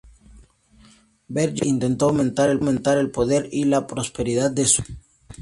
[1.27, 2.49] Birger jarl intentó aumentar
[2.97, 4.97] el poder y la prosperidad de Suecia.